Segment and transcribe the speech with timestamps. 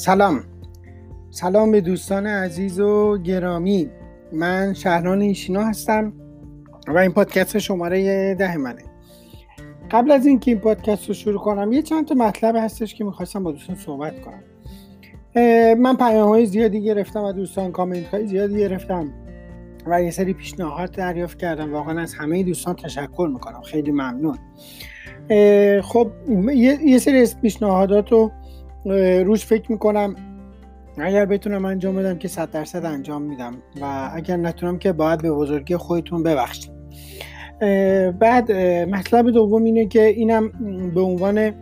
[0.00, 0.44] سلام.
[1.30, 3.90] سلام به دوستان عزیز و گرامی.
[4.32, 6.12] من شهران ایشینا هستم
[6.88, 8.82] و این پادکست شماره ده منه.
[9.90, 13.42] قبل از اینکه این پادکست رو شروع کنم یه چند تا مطلب هستش که می‌خواستم
[13.42, 14.42] با دوستان صحبت کنم.
[15.74, 19.12] من پیام های زیادی گرفتم و دوستان کامنت های زیادی گرفتم
[19.86, 21.72] و یه سری پیشنهاد دریافت کردم.
[21.72, 23.62] واقعا از همه دوستان تشکر می‌کنم.
[23.62, 24.38] خیلی ممنون.
[25.82, 26.10] خب
[26.84, 28.32] یه سری پیشنهادات رو
[29.24, 30.16] روش فکر می‌کنم
[30.98, 35.32] اگر بتونم انجام بدم که صد درصد انجام میدم و اگر نتونم که باید به
[35.32, 36.70] بزرگی خودتون ببخشید.
[38.18, 38.52] بعد
[38.90, 40.48] مطلب دوم اینه که اینم
[40.94, 41.52] به عنوان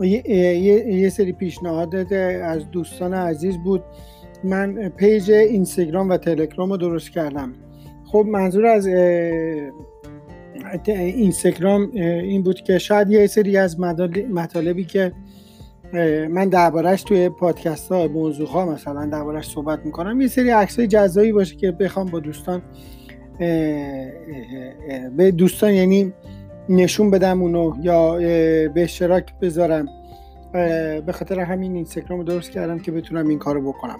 [0.00, 3.82] یه سری پیشنهادات از دوستان عزیز بود.
[4.44, 7.52] من پیج اینستاگرام و تلگرام رو درست کردم.
[8.04, 8.86] خب منظور از
[10.86, 13.80] اینستاگرام این بود که شاید یه سری از
[14.30, 15.12] مطالبی که
[16.30, 20.20] من دربارهش توی پادکست ها موضوع ها مثلا دربارهش صحبت می‌کنم.
[20.20, 22.62] یه سری عکس جزایی باشه که بخوام با دوستان
[25.16, 26.12] به دوستان یعنی
[26.68, 28.14] نشون بدم اونو یا
[28.68, 29.88] به اشتراک بذارم.
[31.06, 33.98] به خاطر همین اینستاگرام رو درست کردم که بتونم این کارو بکنم.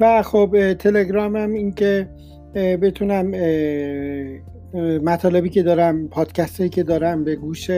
[0.00, 2.08] و خب تلگرامم این که
[2.54, 3.32] بتونم
[5.02, 7.70] مطالبی که دارم پادکست هایی که دارم به گوش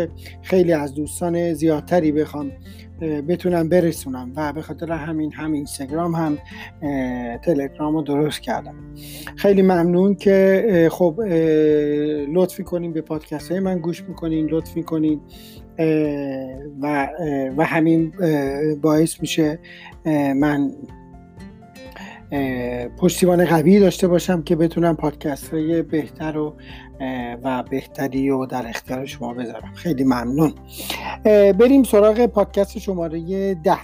[0.43, 2.53] خیلی از دوستان زیادتری بخوام
[3.29, 6.39] بتونم برسونم و به خاطر همین هم اینستاگرام هم
[7.39, 8.75] تلگرام رو درست کردم.
[9.37, 11.21] خیلی ممنون که خب
[12.35, 15.21] لطفی کنین به پادکست های من گوش می‌کنین لطفی کنین
[16.83, 17.09] و,
[17.57, 18.13] و همین
[18.83, 19.59] باعث میشه
[20.37, 20.71] من
[22.99, 26.55] پشتیبان قوی داشته باشم که بتونم پادکست های بهتر و
[27.43, 29.73] و بهتری و در اختیار شما بذارم.
[29.75, 30.55] خیلی ممنون.
[31.59, 33.79] بریم سراغ پادکست شماره ده.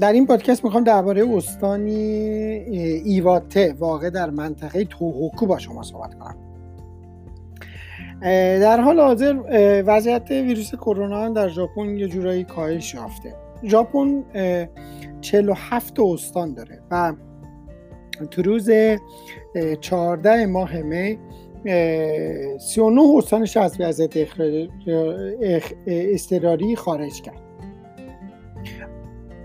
[0.00, 1.94] در این پادکست می‌خوام درباره استانی
[3.04, 6.36] ایواته واقع در منطقه توهوکو با شما صحبت کنم.
[8.60, 9.34] در حال حاضر
[9.86, 13.34] وضعیت ویروس کرونا در ژاپن یه جورایی کاهش یافته.
[13.64, 14.24] ژاپن
[15.20, 17.12] 47 استان داره و
[18.30, 18.70] تو روز
[19.80, 21.18] 14 ماه می
[22.58, 24.16] 39 استانش از وضعیت
[25.86, 27.42] اضطراری خارج کرد.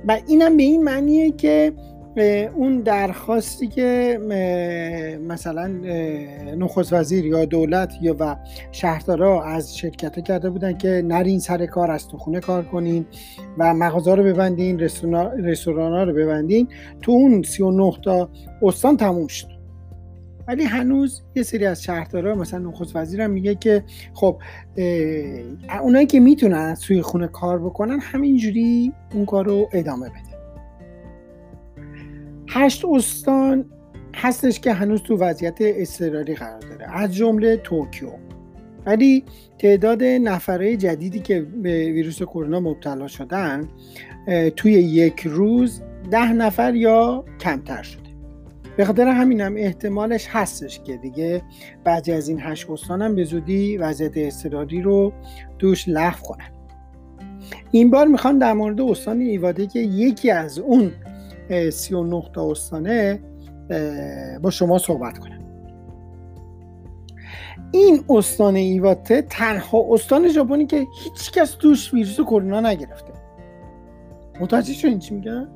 [0.07, 1.73] و اینم به این معنیه که
[2.55, 4.19] اون درخواستی که
[5.27, 5.67] مثلا
[6.57, 8.35] نخست وزیر یا دولت یا و
[8.71, 13.05] شهردارا از شرکت کرده بودن که نرین سر کار از تو خونه کار کنین
[13.57, 16.67] و مغازه رو ببندین رستوران ها رو ببندین.
[17.01, 18.29] تو اون 39 تا
[18.61, 19.57] استان تموم شد.
[20.47, 23.83] ولی هنوز یه سری از شهردارا مثلا نخست وزیرم میگه که
[24.13, 24.41] خب
[25.81, 30.26] اونایی که می‌تونن سوی خونه کار بکنن همینجوری اون کار رو ادامه بده
[32.57, 33.65] هشت استان
[34.15, 36.97] هستش که هنوز تو وضعیت اضطراری قرار داره.
[36.97, 38.09] از جمله توکیو.
[38.85, 39.23] ولی
[39.59, 43.69] تعداد نفرهای جدیدی که به ویروس کرونا مبتلا شدن
[44.55, 45.81] توی یک روز
[46.11, 48.01] ده نفر یا کمتر شده.
[48.77, 51.41] به خاطر همینم احتمالش هستش که دیگه
[51.83, 55.13] بعضی از این هشت استان هم به زودی وضعیت اضطراری رو
[55.59, 56.51] دوش لغو کنن.
[57.71, 60.91] این بار می‌خوام در مورد استان ایواده که یکی از اون
[61.71, 63.19] 39 تا استانه
[64.41, 65.43] با شما صحبت کنم.
[67.71, 73.13] این استان ایواته تنها استان ژاپنی که هیچ کس توش ویروس کرونا نگرفته.
[74.41, 75.47] متوجه شدین چی میگم؟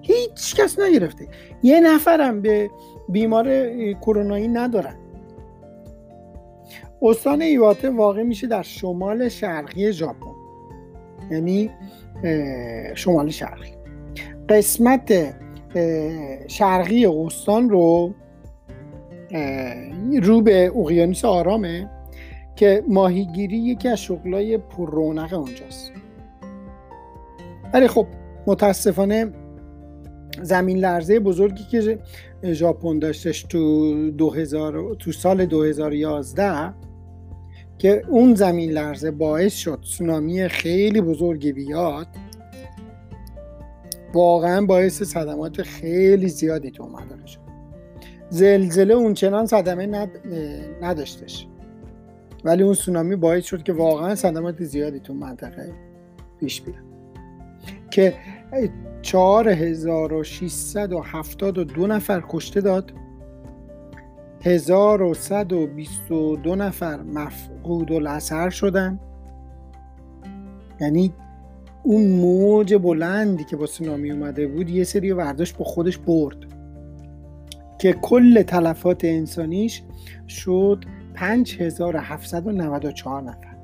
[0.00, 1.28] هیچ کس نگرفته.
[1.62, 2.70] یه نفرم به
[3.08, 4.96] بیمار کرونایی ندارن.
[7.02, 10.34] استان ایواته واقع میشه در شمال شرقی ژاپن.
[11.30, 11.70] یعنی
[12.94, 13.77] شمال شرقی.
[14.48, 15.34] قسمت
[16.46, 18.14] شرقی استان رو
[20.22, 21.90] رو به اقیانوس آرامه
[22.56, 25.92] که ماهیگیری یکی از شغلای پر رونق اونجاست.
[27.74, 28.06] ولی خب
[28.46, 29.32] متاسفانه
[30.42, 31.98] زمین لرزه بزرگی که
[32.52, 36.74] ژاپن داشتش تو 2000 تو سال 2011
[37.78, 42.06] که اون زمین لرزه باعث شد سونامی خیلی بزرگی بیاد
[44.14, 47.48] واقعا باعث صدمات خیلی زیادی تو مدارش شد
[48.30, 50.10] زلزله اون چنان صدمه ند...
[50.82, 51.46] نداشتش.
[52.44, 55.72] ولی اون سونامی باعث شد که واقعا صدمات زیادی تو منطقه
[56.40, 56.82] پیش بیاد.
[57.90, 58.14] که
[59.02, 62.92] 4672 نفر کشته داد.
[64.44, 69.00] 1122 نفر مفقود الاثر شدن.
[70.80, 71.12] یعنی
[71.88, 76.36] اون موج بلندی که با سونامی اومده بود یه سری ورداش با خودش برد.
[77.78, 79.82] که کل تلفات انسانیش
[80.28, 83.56] شد 5794 نفر.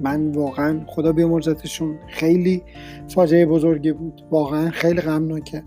[0.00, 2.62] من واقعا خدا بیامرزتشون خیلی
[3.08, 4.22] فاجعه بزرگی بود.
[4.30, 5.62] واقعا خیلی غمناکه.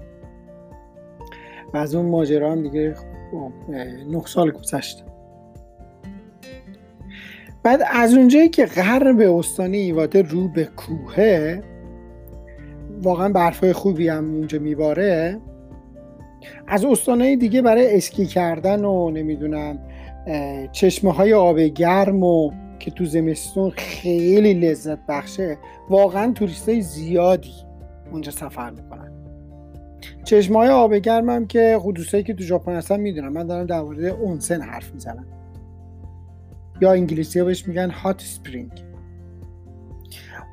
[1.73, 2.95] و از اون ماجرا هم دیگه
[4.09, 5.03] نه سال گذشته
[7.67, 11.63] بعد از اونجایی که غرب استان ایواته رو به کوهه
[13.01, 15.39] واقعا برفای خوبی هم اونجا میباره
[16.67, 19.79] از استانهای دیگه برای اسکی کردن و نمی‌دونم
[20.71, 25.57] چشمه های آب گرم و که تو زمستون خیلی لذت بخشه
[25.89, 27.53] واقعا توریست های زیادی
[28.11, 29.11] اونجا سفر می‌کنن.
[30.23, 33.81] چشمه های آب گرم هم که خودوستایی که تو ژاپن هستن می‌دونم من دارم در
[33.81, 35.25] مورد اونسن حرف می‌زنم.
[36.81, 38.71] یا انگلیسی ها بهش میگن هات سپرینگ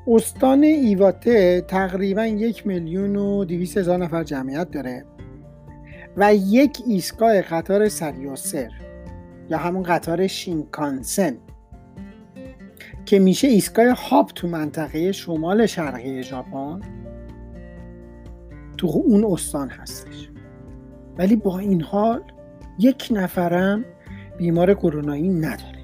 [0.07, 5.05] استان ایواته تقریبا یک میلیون و دیویس هزار نفر جمعیت داره
[6.17, 8.71] و یک ایستگاه قطار سریاسر
[9.49, 11.37] یا همون قطار شینکانسن
[13.05, 16.81] که میشه ایستگاه هاب تو منطقه شمال شرقی ژاپن
[18.77, 20.29] تو اون استان هستش.
[21.17, 22.23] ولی با این حال
[22.79, 23.85] یک نفرم
[24.37, 25.74] بیمار کرونایی نداره.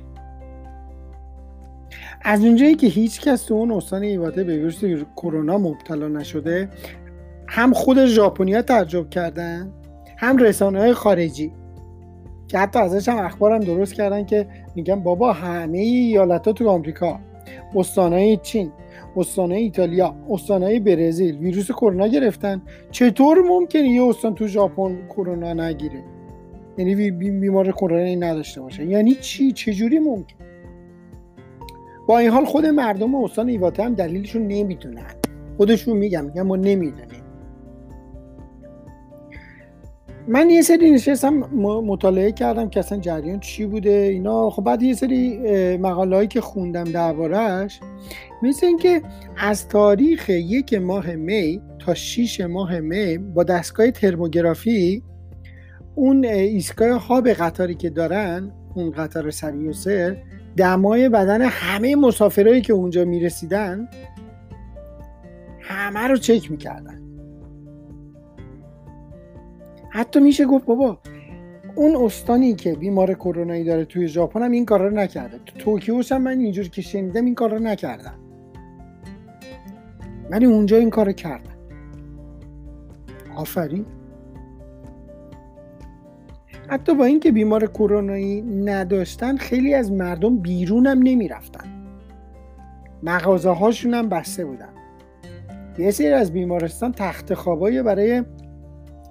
[2.24, 4.84] از اونجایی که هیچ کس تو اون استان ایواته به ویروس
[5.16, 6.70] کرونا مبتلا نشده
[7.48, 9.74] هم خود ژاپنیا تعجب کردن
[10.18, 11.52] هم رسانه های خارجی.
[12.48, 17.20] که حتی ازش هم اخبارم درست کردن که میگن بابا همه ایالت ها تو آمریکا
[17.76, 18.72] استانهای چین
[19.16, 22.62] استانهای ایتالیا استانهای برزیل ویروس کرونا گرفتن.
[22.92, 26.04] چطور ممکنه یه استان تو ژاپن کرونا نگیره؟
[26.78, 28.86] یعنی بیمار کرونا نداشته باشه.
[28.86, 30.41] یعنی چی؟ چجوری ممکن؟
[32.08, 35.12] با این حال خود مردم استان ایواته هم دلیلشون نمی‌دونن.
[35.58, 37.22] خودشون میگن میگن ما نمی‌دونیم.
[40.28, 41.34] من یه سری نشستم
[41.64, 44.50] مطالعه کردم که اصلا جریان چی بوده اینا.
[44.50, 45.38] خب بعد یه سری
[45.78, 47.80] مقاله هایی که خوندم دربارهش
[48.44, 49.02] مثل اینکه
[49.38, 55.04] از تاریخ یک ماه می تا 6 ماه می با دستگاه ترموگرافی
[55.96, 60.18] اون ایستگاه ها به قطاری که دارن اون قطار سر
[60.58, 63.88] دمای بدن همه مسافرهایی که اونجا می‌رسیدن
[65.62, 67.02] همه رو چک می‌کردن.
[69.90, 71.00] حتی میشه گفت بابا
[71.76, 75.40] اون استانی که بیمار کرونایی داره توی ژاپن هم این کار رو نکرده.
[75.46, 78.14] تو توکیوش هم من اینجور که شنیدم این کار رو نکردم
[80.30, 81.56] ولی اونجا این کار رو کردن.
[83.36, 83.86] آفرین.
[86.68, 91.66] حتی با اینکه بیمار کرونایی نداشتن خیلی از مردم بیرون هم نمی‌رفتن.
[93.04, 94.70] مغازه هاشون هم بسته بودن.
[95.80, 98.24] یه سری از بیمارستان تخت خوابایی برای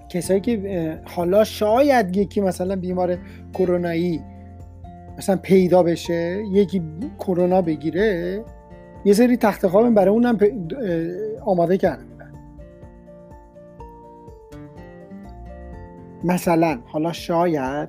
[0.08, 3.18] کسایی که حالا شاید یکی مثلا بیمار
[3.54, 4.20] کرونایی
[5.18, 6.82] مثلا پیدا بشه یکی
[7.18, 8.44] کرونا بگیره
[9.04, 10.38] یه سری تخت خواب برای اونم
[11.44, 12.09] آماده کرده
[16.24, 17.88] مثلا حالا شاید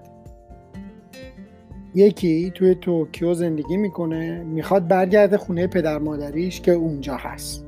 [1.96, 7.66] یکی توی توکیو زندگی می‌کنه می‌خواد برگرده خونه پدر مادریش که اونجا هست.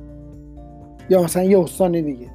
[1.10, 2.30] یا مثلا یه استان دیگه.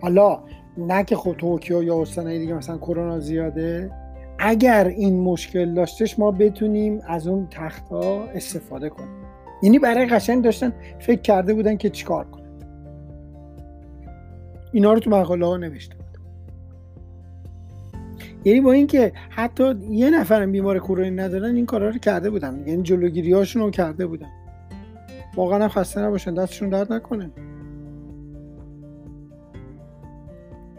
[0.00, 0.40] حالا
[0.78, 3.90] نه که خود توکیو یا استانهای دیگه مثلا کرونا زیاده.
[4.38, 9.24] اگر این مشکل داشتش ما بتونیم از اون تختها استفاده کنیم.
[9.62, 12.44] یعنی برای قشنگ داشتن فکر کرده بودن که چیکار کنن.
[14.72, 16.03] اینا رو تو مقاله ها نوشته بود
[18.44, 22.82] یعنی با اینکه حتی یه نفرم بیمار کرونا ندارن این کارا رو کرده بودن یعنی
[22.82, 24.30] جلوگیری هاشون رو کرده بودن
[25.36, 27.30] واقعا خسته نباشن دستشون درد نکنه.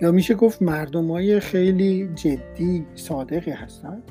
[0.01, 4.03] یا میشه گفت مردم های خیلی جدی صادقی هستن.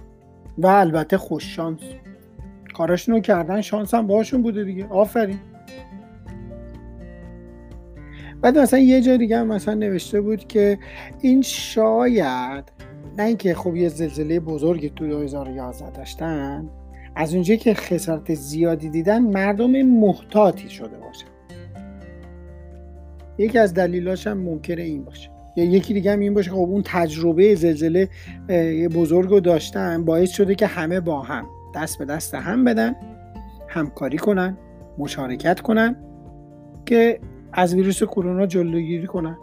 [0.59, 1.81] و البته خوششانس
[2.75, 4.87] کاراشونو کردن شانس هم باشون بوده دیگه.
[4.87, 5.39] آفرین.
[8.41, 10.79] بعد مثلا یه جا دیگه هم مثلا نوشته بود که
[11.21, 12.65] این شاید
[13.19, 16.69] نه اینکه خب یه زلزله بزرگی تو 2011 داشتن
[17.17, 21.27] از اونجایی که خسارت زیادی دیدن مردم محتاطی شده باشه.
[23.39, 25.31] یکی از دلیلاش هم ممکنه این باشه.
[25.57, 28.09] یا یکی دیگه هم این باشه خب اون تجربه زلزله
[28.95, 32.97] بزرگ رو داشتن باعث شده که همه با هم دست به دست هم بدن
[33.69, 34.59] همکاری کنن
[34.99, 35.97] مشارکت کنن
[36.87, 37.21] که
[37.53, 39.39] از ویروس کرونا جلوگیری کنن.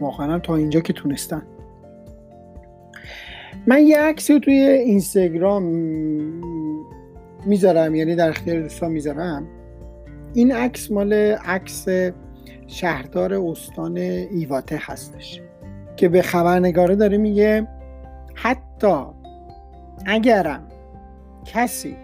[0.00, 1.42] واقعا تا اینجا که تونستن.
[3.68, 5.62] من یه عکسی رو توی اینستاگرام
[7.46, 9.46] می‌ذارم یعنی در اختیار دوستان می‌ذارم.
[10.34, 11.12] این عکس مال
[11.44, 11.86] عکس
[12.66, 15.40] شهردار استان ایواته هستش
[15.96, 17.68] که به خبرنگاره داره میگه
[18.34, 18.96] حتی
[20.06, 20.62] اگرم
[21.44, 21.96] کسی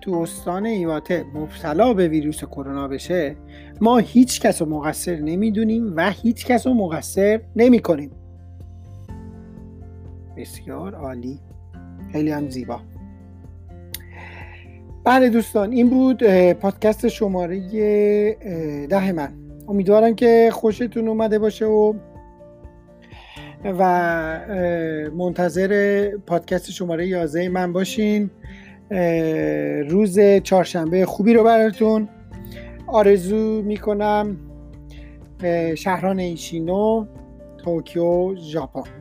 [0.00, 3.36] تو استان ایواته مبتلا به ویروس کرونا بشه
[3.80, 8.10] ما هیچ کس رو مقصر نمی‌دونیم و هیچ کس رو مقصر نمی کنیم
[10.36, 11.38] بسیار عالی.
[12.12, 12.80] خیلی هم زیبا.
[15.04, 17.60] بله دوستان این بود پادکست شماره
[18.86, 19.28] ده من.
[19.68, 21.94] امیدوارم که خوشتون اومده باشه و
[23.64, 28.30] و منتظر پادکست شماره 11 من باشین.
[29.88, 32.08] روز چهارشنبه خوبی رو براتون
[32.86, 34.36] آرزو می‌کنم.
[35.74, 37.06] شهران ایشینو
[37.58, 38.95] توکیو ژاپن.